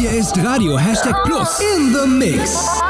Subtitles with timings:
[0.00, 2.80] Hier ist Radio Hashtag Plus in the Mix.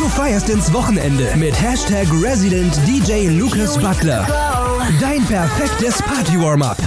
[0.00, 4.26] Du feierst ins Wochenende mit Hashtag Resident DJ Lucas Butler.
[5.00, 6.78] Dein perfektes Party-Warm-Up.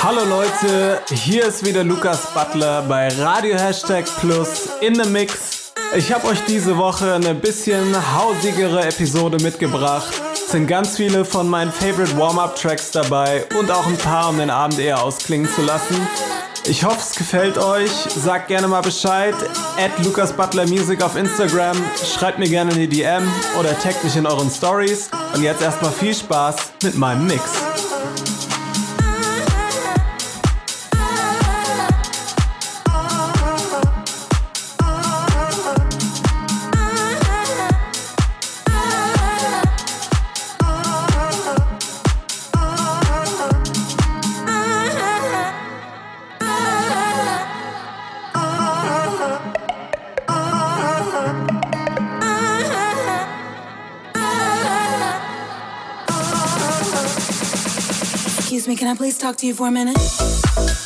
[0.00, 5.72] Hallo Leute, hier ist wieder Lukas Butler bei Radio Hashtag Plus in the Mix.
[5.96, 10.14] Ich habe euch diese Woche eine bisschen hausigere Episode mitgebracht.
[10.32, 14.50] Es sind ganz viele von meinen Favorite Warm-Up-Tracks dabei und auch ein paar, um den
[14.50, 15.96] Abend eher ausklingen zu lassen.
[16.66, 17.90] Ich hoffe, es gefällt euch.
[17.90, 19.34] Sagt gerne mal Bescheid.
[19.76, 21.76] Add Lukas Butler Music auf Instagram.
[22.16, 23.22] Schreibt mir gerne eine DM
[23.58, 25.10] oder taggt mich in euren Stories.
[25.34, 27.42] Und jetzt erstmal viel Spaß mit meinem Mix.
[59.24, 60.83] talk to you for a minute?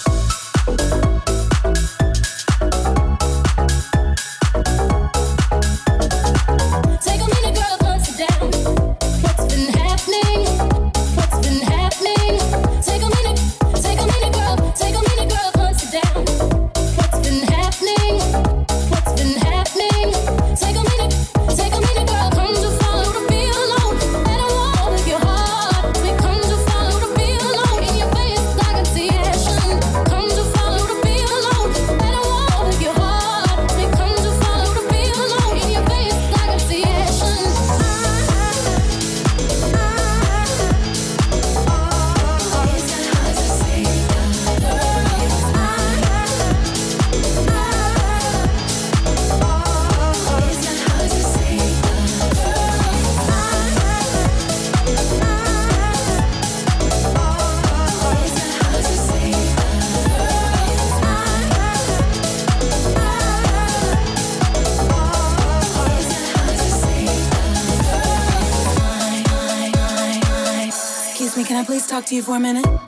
[72.09, 72.88] to you for a minute?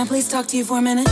[0.00, 1.06] Can I please talk to you for a minute?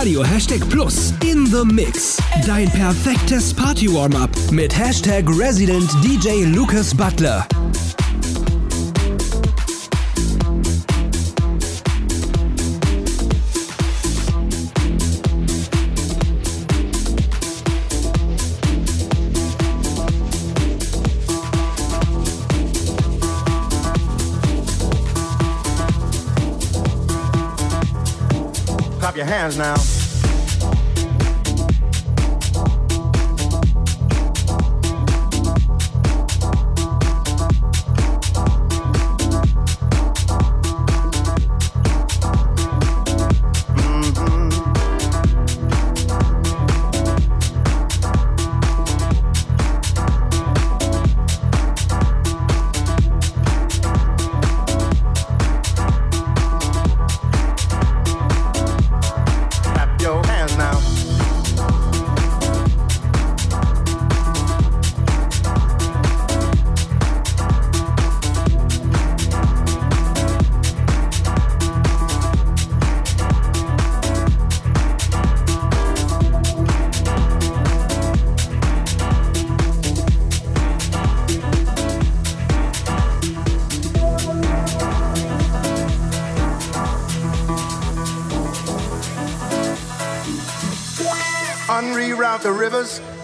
[0.00, 2.16] Radio Hashtag Plus in the Mix.
[2.46, 7.46] Dein perfektes Party-Warm-Up mit Hashtag Resident DJ Lucas Butler.
[29.16, 29.99] Your hands now.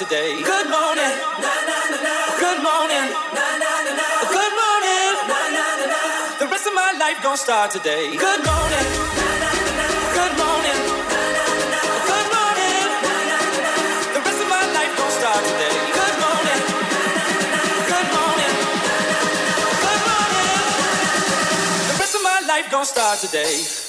[0.00, 0.32] Today.
[0.42, 1.12] Good morning.
[2.40, 3.06] Good morning.
[4.32, 5.12] Good morning.
[6.40, 8.16] The rest of my life gon' start today.
[8.16, 8.86] Good morning.
[10.16, 10.78] Good morning.
[12.08, 12.80] Good morning.
[14.16, 15.76] The rest of my life gon' start today.
[16.00, 16.60] Good morning.
[17.92, 18.54] Good morning.
[19.84, 20.48] Good morning.
[21.90, 23.79] The rest of my life gon' start today.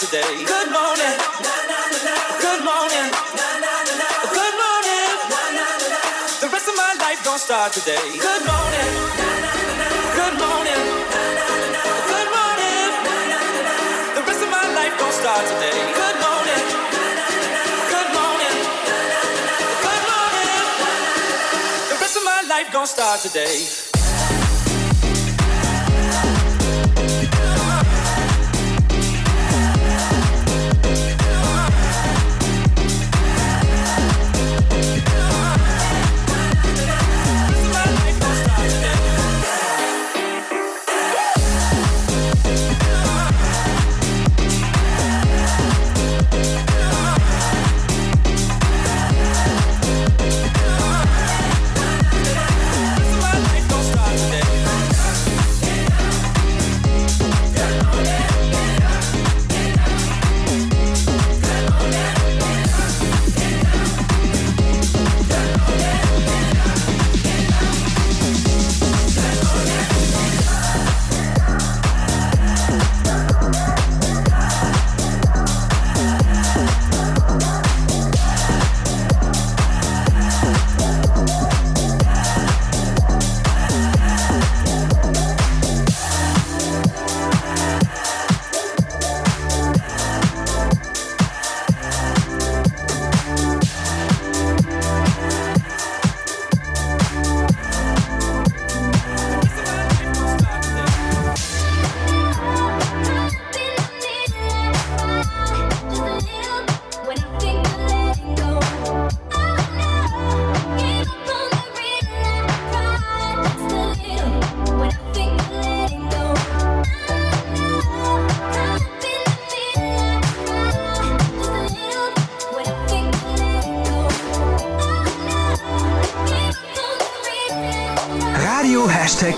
[0.00, 0.44] Today.
[0.48, 1.16] Good morning.
[2.40, 3.06] Good morning.
[4.32, 5.08] Good morning.
[6.40, 8.00] The rest of my life gon' start today.
[8.16, 8.90] Good morning.
[10.16, 10.80] Good morning.
[12.08, 12.88] Good morning.
[14.16, 15.78] The rest of my life gon' start today.
[15.92, 16.64] Good morning.
[17.92, 18.56] Good morning.
[19.84, 20.64] Good morning.
[21.92, 23.89] The rest of my life gon' start today.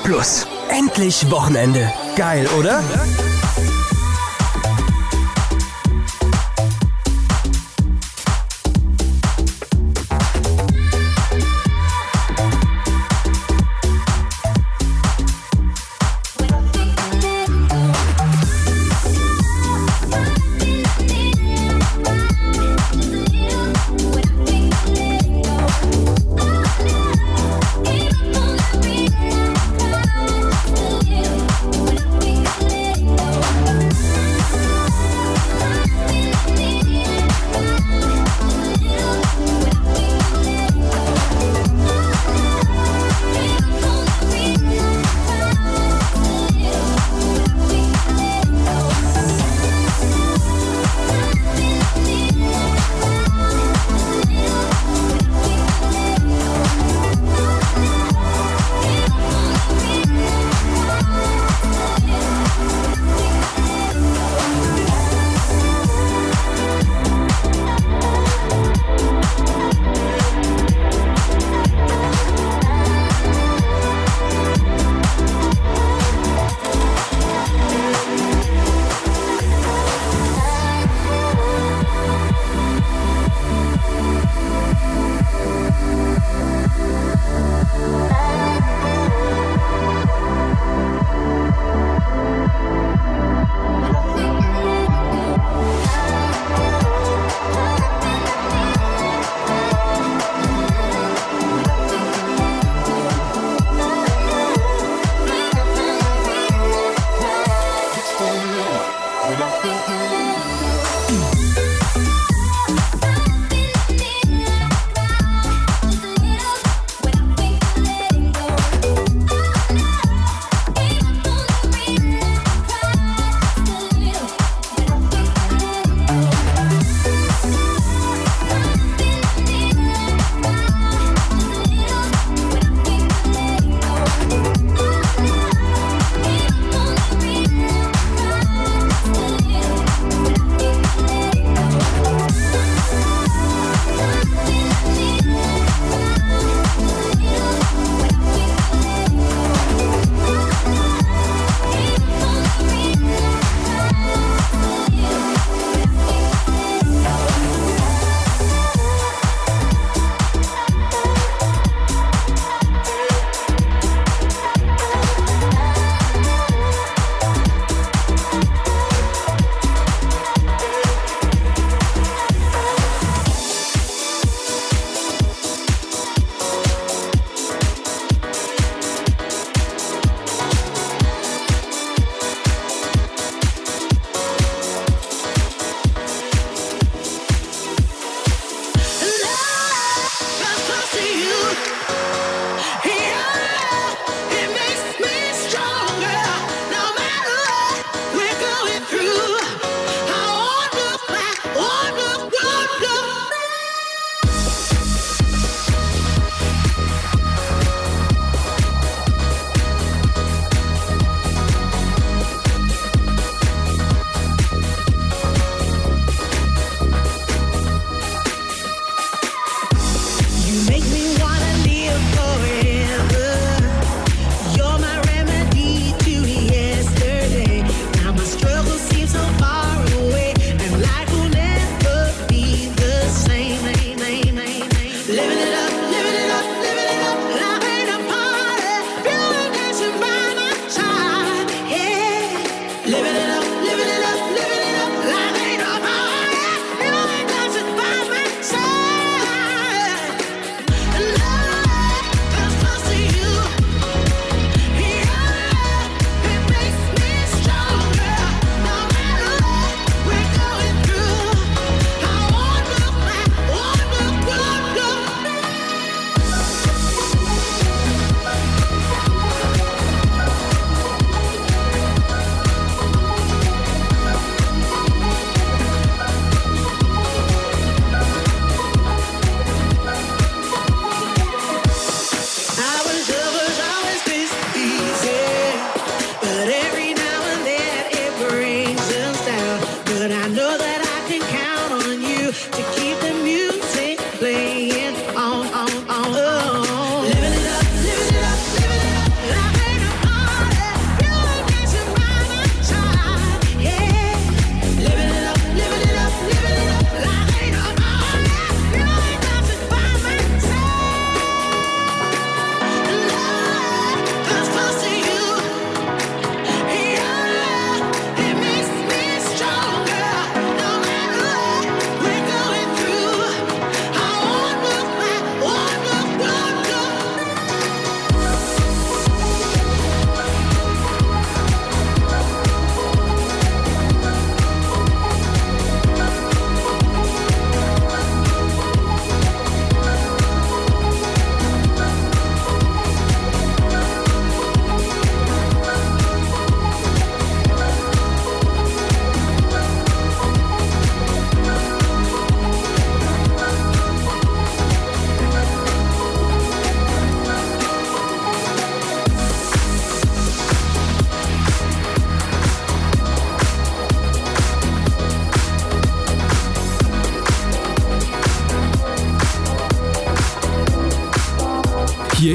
[0.04, 0.46] Plus.
[0.68, 1.92] Endlich Wochenende.
[2.16, 2.80] Geil, oder?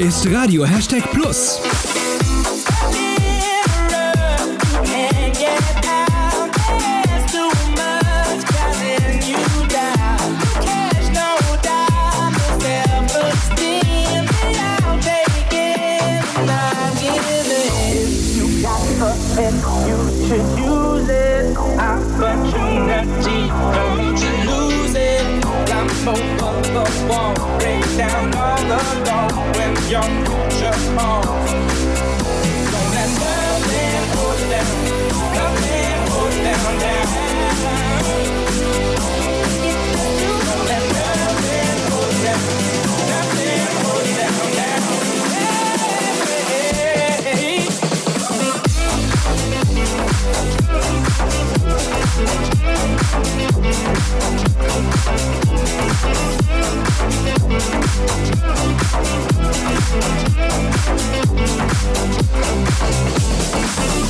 [0.08, 1.60] ist Radio Hashtag Plus.
[63.78, 64.07] Thank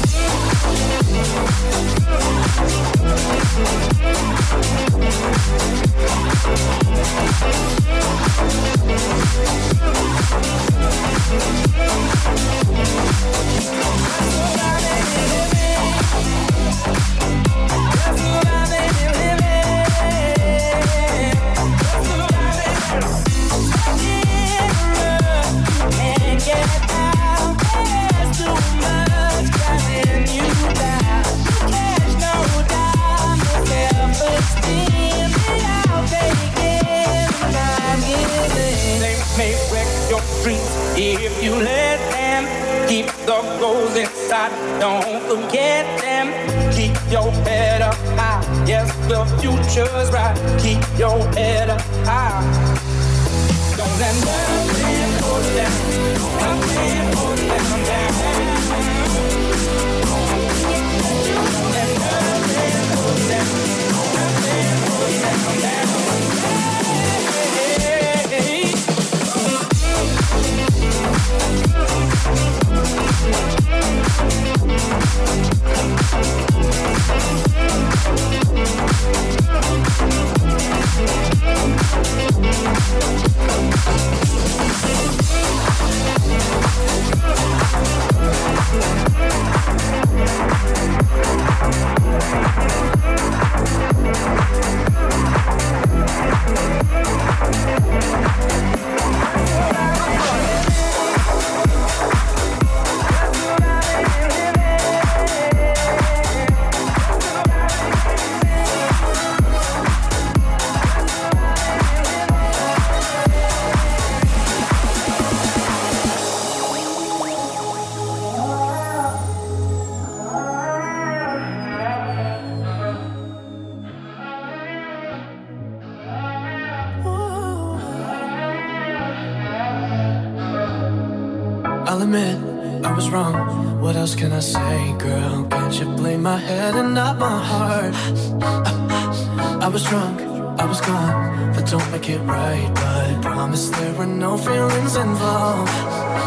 [133.09, 133.81] wrong.
[133.81, 135.47] What else can I say, girl?
[135.51, 137.95] Can't you blame my head and not my heart?
[138.43, 140.21] I, I was drunk,
[140.61, 141.53] I was gone.
[141.53, 146.18] That don't make it right, but I promise there were no feelings involved.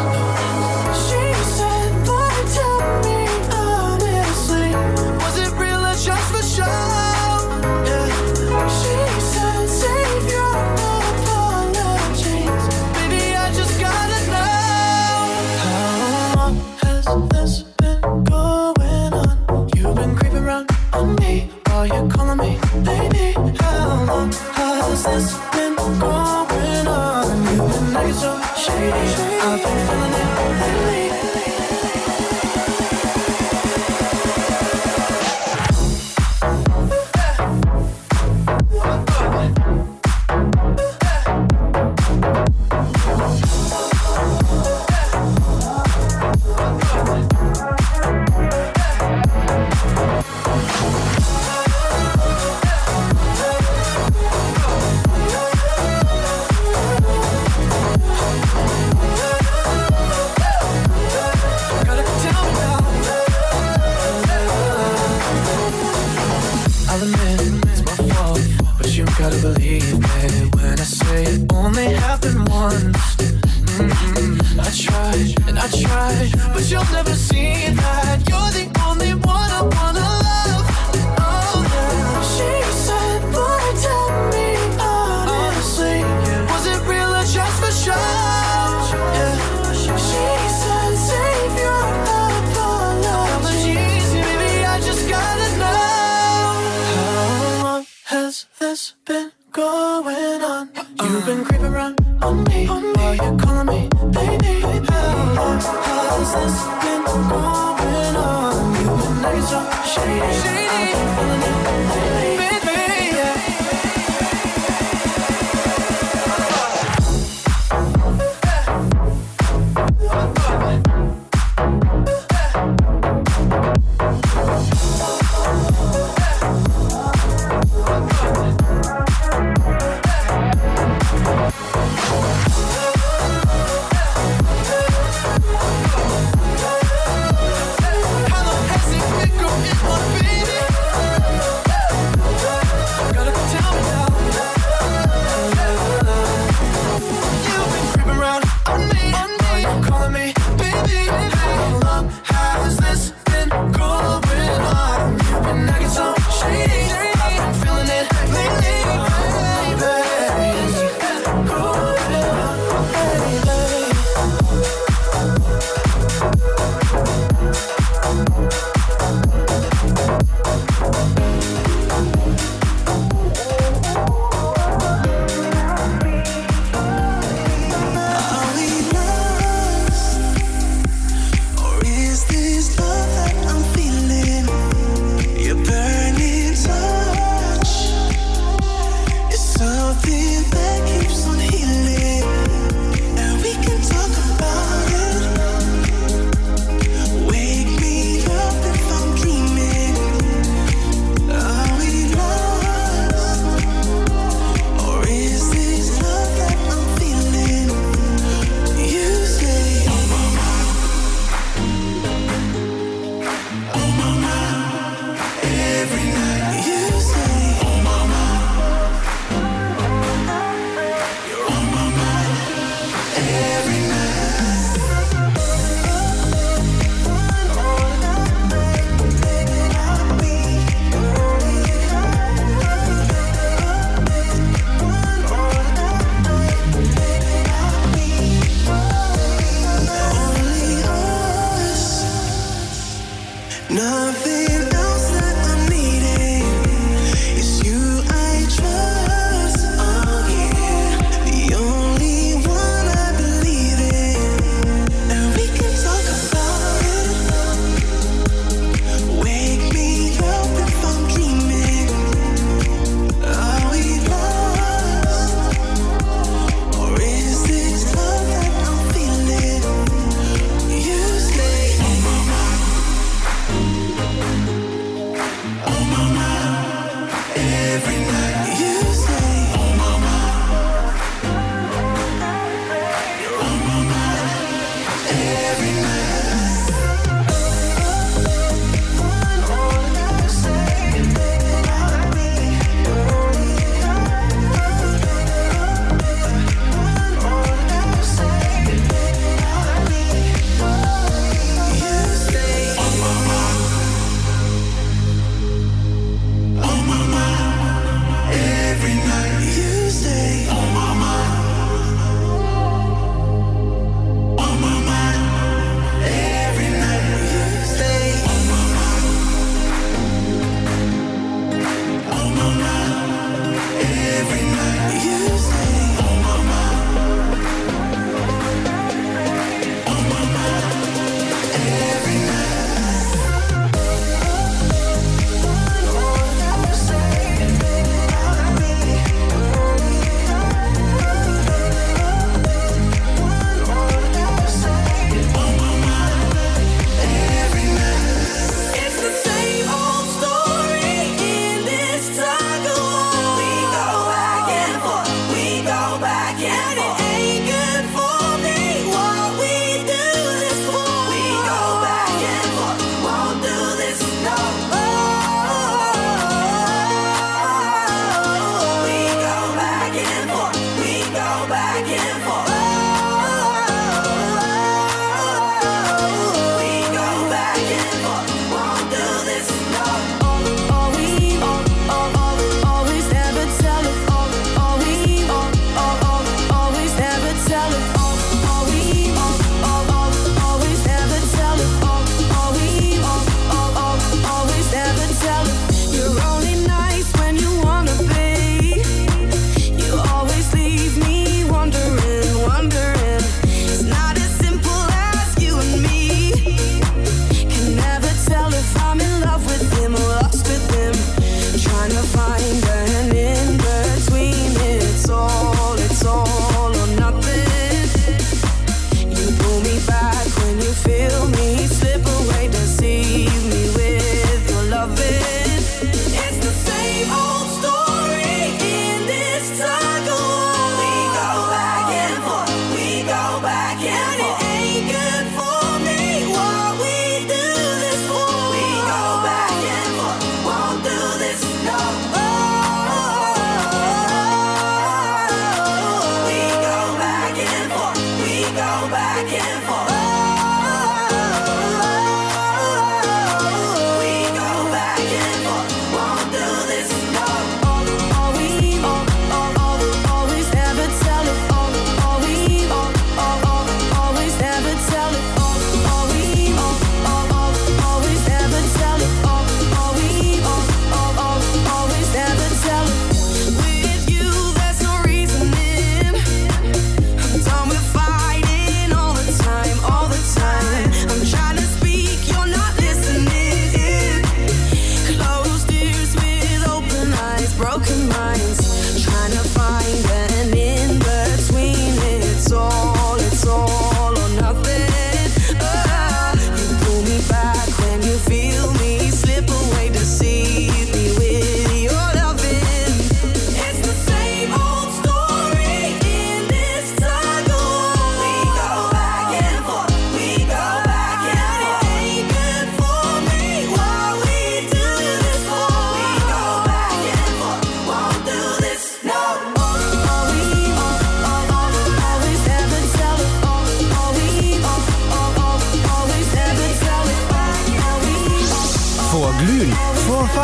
[76.53, 78.10] but you'll never see that.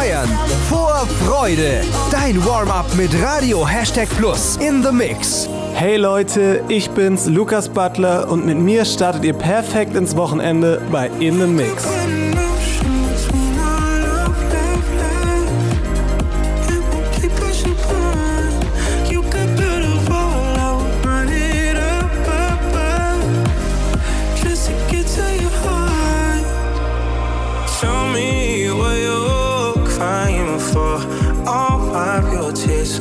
[0.08, 0.30] Feiern
[0.70, 1.82] vor Freude.
[2.12, 5.49] Dein Warm-up mit Radio Hashtag Plus in the Mix.
[5.74, 11.08] Hey Leute, ich bin's, Lukas Butler und mit mir startet ihr perfekt ins Wochenende bei
[11.20, 11.86] In the Mix.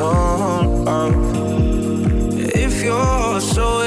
[0.00, 1.12] All up.
[1.14, 2.30] Oh.
[2.34, 3.82] If you're so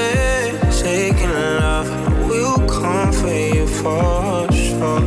[0.80, 5.00] taking love, I will come for you for sure.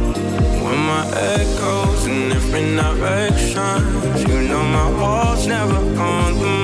[0.63, 6.62] When my head goes in different directions, you know my walls never on the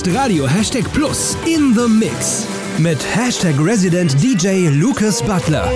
[0.00, 2.46] ist Radio Hashtag Plus in the Mix
[2.78, 5.70] mit Hashtag Resident DJ Lucas Butler.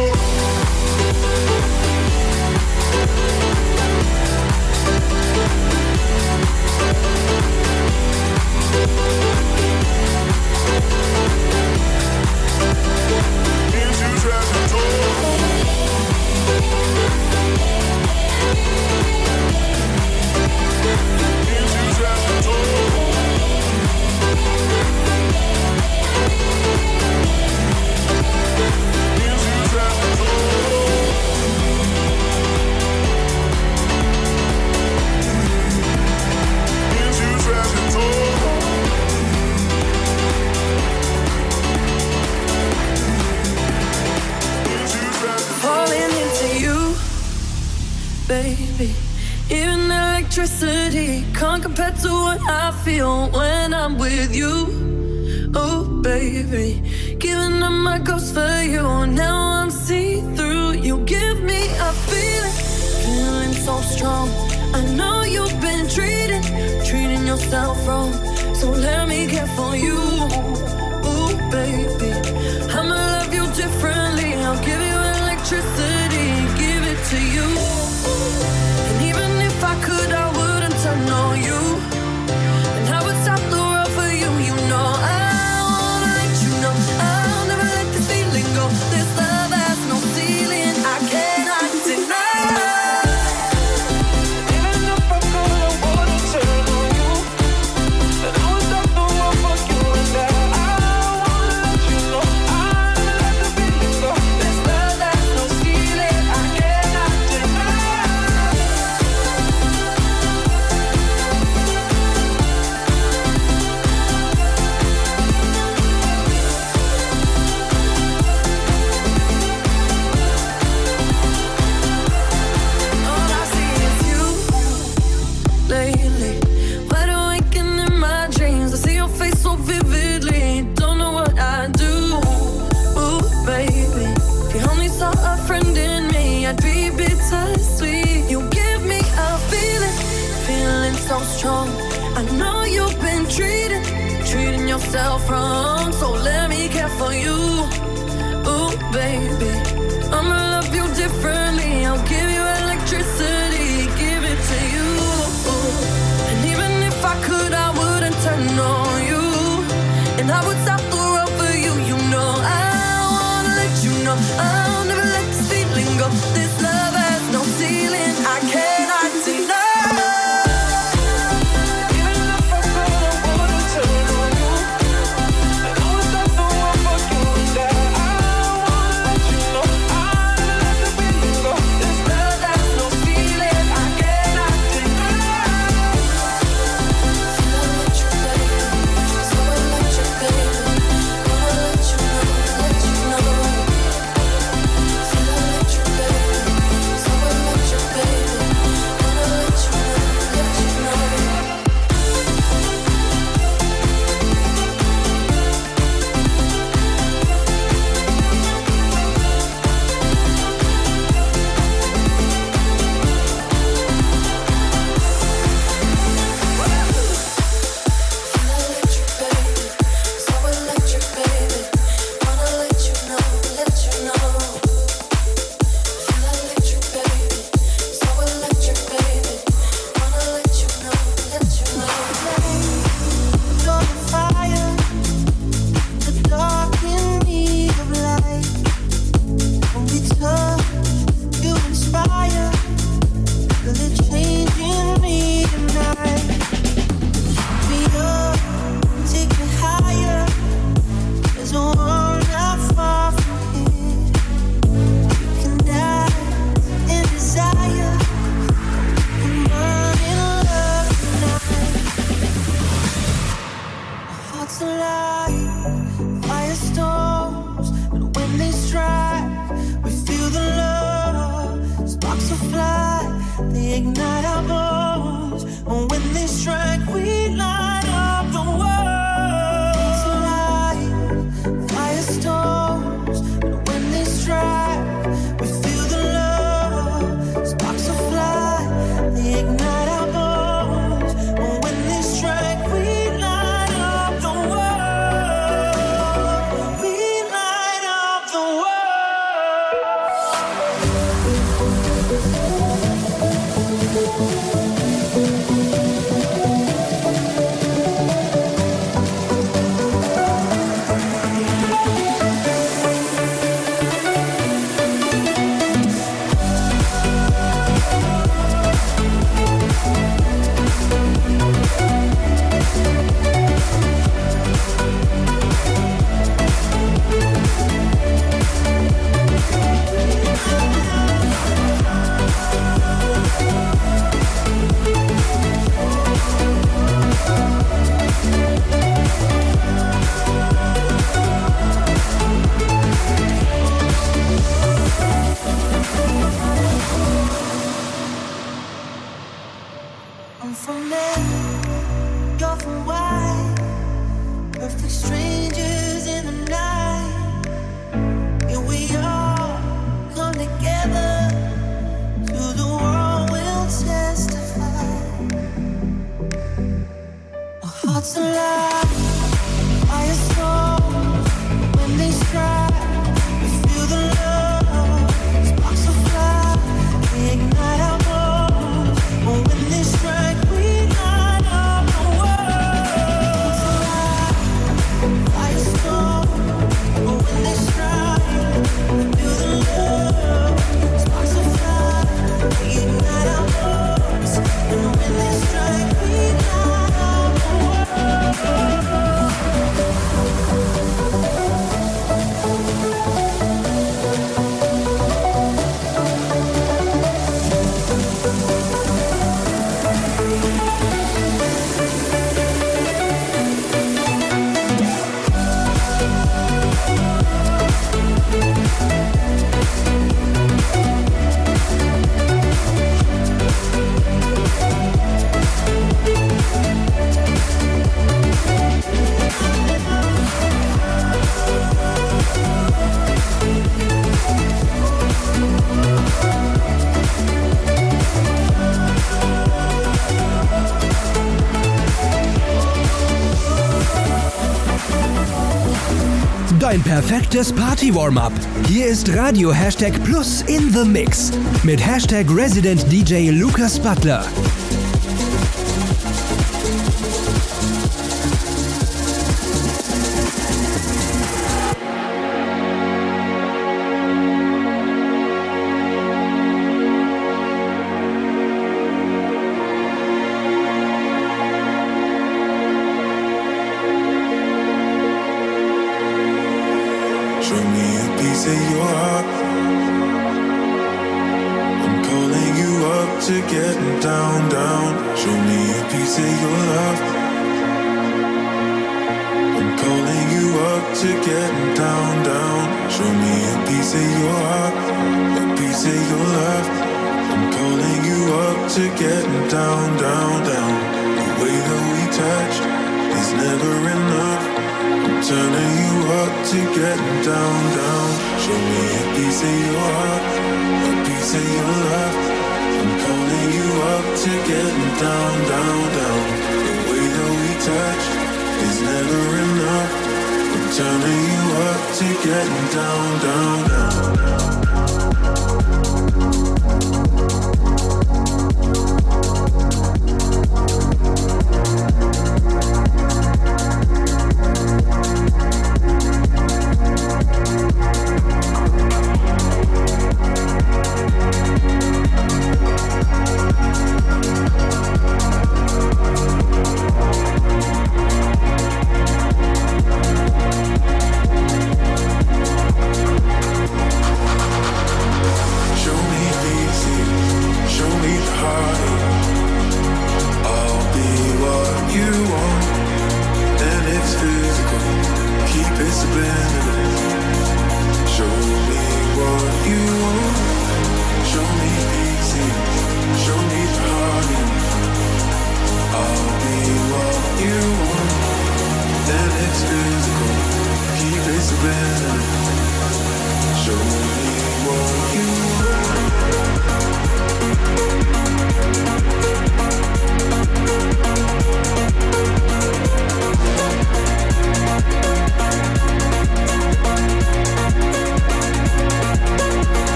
[446.94, 448.32] perfektes Party-Warm-Up.
[448.68, 451.32] Hier ist Radio Hashtag Plus in the Mix
[451.64, 454.24] mit Hashtag Resident DJ Lukas Butler.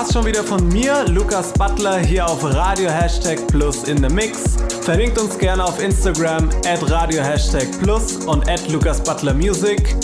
[0.00, 4.56] War's schon wieder von mir, Lukas Butler, hier auf Radio Hashtag Plus in the Mix.
[4.80, 9.94] Verlinkt uns gerne auf Instagram at Radio Hashtag Plus und at Lukas Butler Music.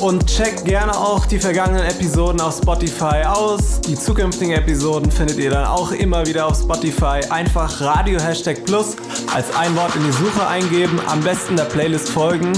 [0.00, 3.80] Und checkt gerne auch die vergangenen Episoden auf Spotify aus.
[3.82, 7.20] Die zukünftigen Episoden findet ihr dann auch immer wieder auf Spotify.
[7.30, 8.96] Einfach Radio Hashtag Plus
[9.32, 12.52] als ein Wort in die Suche eingeben, am besten der Playlist folgen.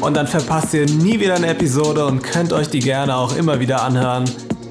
[0.00, 3.60] Und dann verpasst ihr nie wieder eine Episode und könnt euch die gerne auch immer
[3.60, 4.24] wieder anhören.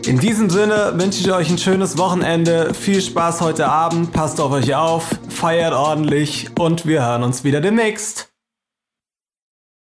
[0.06, 4.52] In diesem Sinne wünsche ich euch ein schönes Wochenende, viel Spaß heute Abend, passt auf
[4.52, 8.13] euch auf, feiert ordentlich und wir hören uns wieder demnächst.